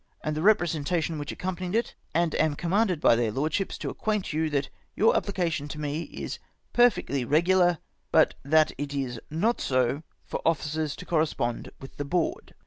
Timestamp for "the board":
11.97-12.55